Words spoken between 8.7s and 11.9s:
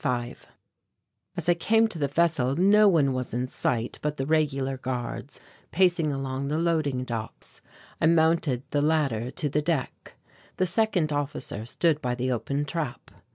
the ladder to the deck. The second officer